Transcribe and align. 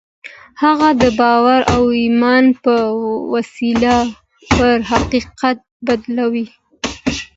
هغه 0.63 0.89
د 1.01 1.03
باور 1.19 1.61
او 1.75 1.81
ايمان 1.99 2.45
په 2.63 2.73
وسيله 3.33 3.95
پر 4.55 4.77
حقيقت 4.91 5.57
بدلوي. 5.87 6.45